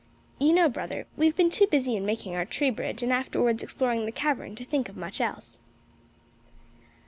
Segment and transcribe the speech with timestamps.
[0.39, 3.61] You know, brother, we have been too busy in making our tree bridge, and afterwards
[3.61, 5.59] exploring the cavern, to think of much else."